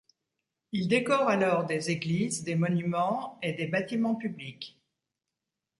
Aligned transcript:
Il 0.71 0.87
décore 0.87 1.29
alors 1.29 1.63
des 1.67 1.91
églises, 1.91 2.41
des 2.43 2.55
monuments 2.55 3.37
et 3.43 3.53
des 3.53 3.67
bâtiments 3.67 4.15
publics. 4.15 4.81